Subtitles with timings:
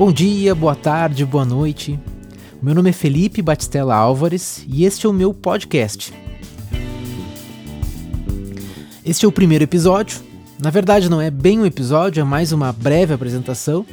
[0.00, 2.00] Bom dia, boa tarde, boa noite.
[2.62, 6.10] Meu nome é Felipe Batistella Álvares e este é o meu podcast.
[9.04, 10.18] Este é o primeiro episódio.
[10.58, 13.84] Na verdade, não é bem um episódio, é mais uma breve apresentação.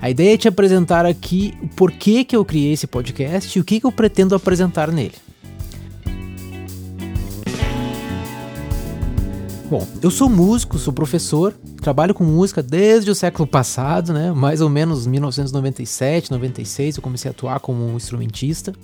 [0.00, 3.64] A ideia é te apresentar aqui o porquê que eu criei esse podcast e o
[3.64, 5.16] que, que eu pretendo apresentar nele.
[9.68, 14.30] Bom, eu sou músico, sou professor, trabalho com música desde o século passado, né?
[14.30, 18.74] Mais ou menos 1997, 96 eu comecei a atuar como um instrumentista.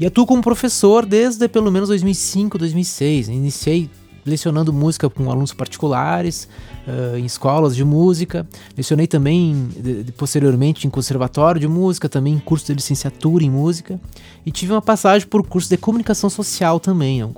[0.00, 3.28] E atuo como professor desde pelo menos 2005, 2006.
[3.28, 3.88] Iniciei
[4.30, 6.48] lecionando música com alunos particulares,
[6.86, 8.48] uh, em escolas de música.
[8.76, 13.50] Lecionei também, de, de, posteriormente, em conservatório de música, também em curso de licenciatura em
[13.50, 14.00] música.
[14.46, 17.32] E tive uma passagem por curso de comunicação social também, um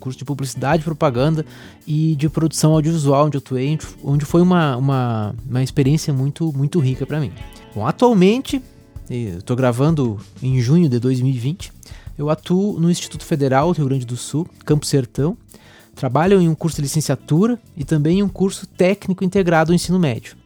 [0.00, 1.44] curso de publicidade, propaganda
[1.86, 6.80] e de produção audiovisual, onde eu atuei, onde foi uma, uma, uma experiência muito, muito
[6.80, 7.32] rica para mim.
[7.74, 8.60] Bom, atualmente,
[9.08, 11.72] estou gravando em junho de 2020,
[12.18, 15.36] eu atuo no Instituto Federal do Rio Grande do Sul, Campo Sertão,
[15.94, 19.98] Trabalho em um curso de licenciatura e também em um curso técnico integrado ao ensino
[19.98, 20.36] médio.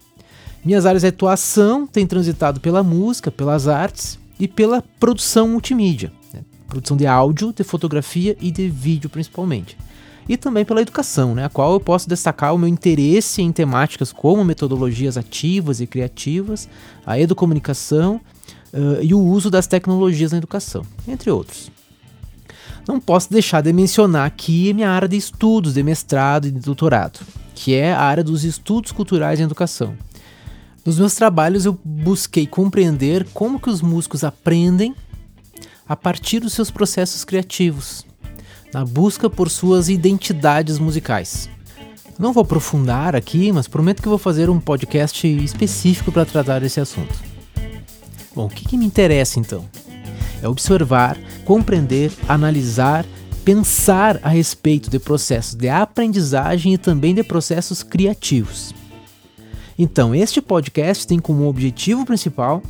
[0.65, 6.41] Minhas áreas de atuação têm transitado pela música, pelas artes e pela produção multimídia, né?
[6.67, 9.79] produção de áudio, de fotografia e de vídeo principalmente.
[10.29, 11.45] E também pela educação, né?
[11.45, 16.69] a qual eu posso destacar o meu interesse em temáticas como metodologias ativas e criativas,
[17.07, 18.21] a educomunicação
[18.73, 21.71] uh, e o uso das tecnologias na educação, entre outros.
[22.87, 27.19] Não posso deixar de mencionar aqui minha área de estudos, de mestrado e de doutorado,
[27.55, 29.95] que é a área dos estudos culturais em educação.
[30.85, 34.95] Nos meus trabalhos eu busquei compreender como que os músicos aprendem
[35.89, 38.07] a partir dos seus processos criativos,
[38.73, 41.49] na busca por suas identidades musicais.
[42.19, 46.81] Não vou aprofundar aqui, mas prometo que vou fazer um podcast específico para tratar desse
[46.81, 47.15] assunto.
[48.35, 49.65] Bom, o que, que me interessa então?
[50.43, 53.05] É observar, compreender, analisar,
[53.45, 58.75] pensar a respeito de processos de aprendizagem e também de processos criativos.
[59.79, 62.63] Então, este podcast tem como objetivo principal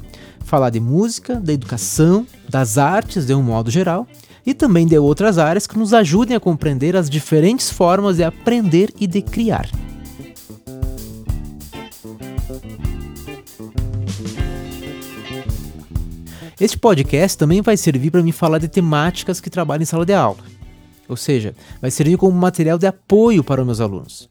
[0.45, 4.07] falar de música, da educação, das artes de um modo geral
[4.45, 8.93] e também de outras áreas que nos ajudem a compreender as diferentes formas de aprender
[8.99, 9.69] e de criar.
[16.59, 20.15] Este podcast também vai servir para me falar de temáticas que trabalho em sala de
[20.15, 20.39] aula.
[21.07, 24.27] Ou seja, vai servir como material de apoio para meus alunos.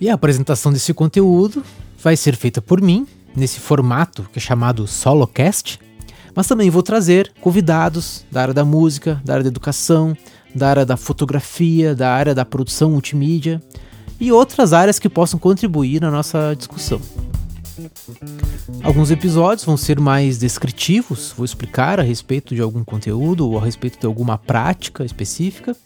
[0.00, 1.62] E a apresentação desse conteúdo
[2.02, 5.78] vai ser feita por mim, nesse formato que é chamado Solocast,
[6.34, 10.16] mas também vou trazer convidados da área da música, da área da educação,
[10.54, 13.62] da área da fotografia, da área da produção multimídia
[14.18, 17.00] e outras áreas que possam contribuir na nossa discussão.
[18.82, 23.64] Alguns episódios vão ser mais descritivos, vou explicar a respeito de algum conteúdo ou a
[23.64, 25.76] respeito de alguma prática específica.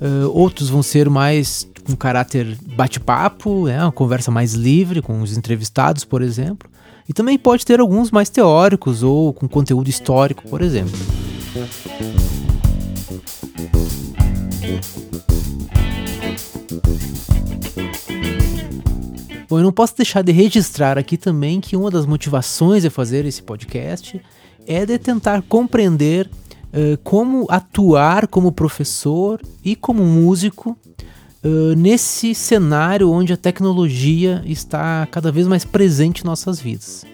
[0.00, 5.36] Uh, outros vão ser mais com caráter bate-papo, né, uma conversa mais livre com os
[5.36, 6.70] entrevistados, por exemplo.
[7.08, 10.98] E também pode ter alguns mais teóricos ou com conteúdo histórico, por exemplo.
[19.52, 23.26] Bom, eu não posso deixar de registrar aqui também que uma das motivações de fazer
[23.26, 24.18] esse podcast
[24.66, 26.30] é de tentar compreender
[26.72, 30.74] uh, como atuar como professor e como músico
[31.44, 37.04] uh, nesse cenário onde a tecnologia está cada vez mais presente em nossas vidas.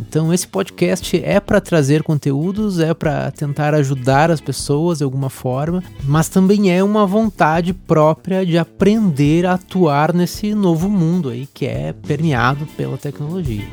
[0.00, 5.28] Então esse podcast é para trazer conteúdos, é para tentar ajudar as pessoas de alguma
[5.28, 11.46] forma, mas também é uma vontade própria de aprender a atuar nesse novo mundo aí
[11.52, 13.68] que é permeado pela tecnologia.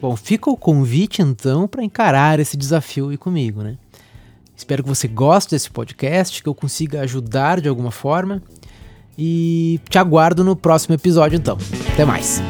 [0.00, 3.76] Bom, fica o convite então para encarar esse desafio aí comigo, né?
[4.56, 8.42] Espero que você goste desse podcast, que eu consiga ajudar de alguma forma.
[9.18, 11.58] E te aguardo no próximo episódio então.
[11.92, 12.40] Até mais.